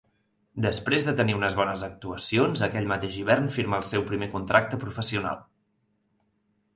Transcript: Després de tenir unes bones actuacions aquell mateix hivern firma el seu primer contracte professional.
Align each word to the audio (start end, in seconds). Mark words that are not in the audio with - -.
Després 0.65 1.03
de 1.07 1.11
tenir 1.17 1.35
unes 1.39 1.57
bones 1.59 1.83
actuacions 1.87 2.63
aquell 2.67 2.89
mateix 2.93 3.19
hivern 3.23 3.51
firma 3.57 3.77
el 3.81 3.85
seu 3.91 4.05
primer 4.07 4.31
contracte 4.33 4.81
professional. 4.85 5.39